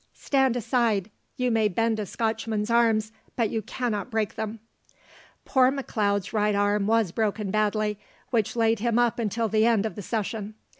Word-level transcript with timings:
"Stand 0.15 0.55
aside, 0.55 1.11
you 1.37 1.51
may 1.51 1.67
bend 1.67 1.99
a 1.99 2.07
Scotchman's 2.07 2.71
arms, 2.71 3.11
but 3.35 3.51
you 3.51 3.61
can't 3.61 4.09
break 4.09 4.33
them." 4.33 4.59
Poor 5.45 5.71
McLeod's 5.71 6.33
right 6.33 6.55
arm 6.55 6.87
was 6.87 7.11
broken 7.11 7.51
badly, 7.51 7.99
which 8.31 8.55
laid 8.55 8.79
him 8.79 8.97
up 8.97 9.19
until 9.19 9.47
the 9.47 9.67
end 9.67 9.85
of 9.85 9.93
the 9.93 10.01
session. 10.01 10.55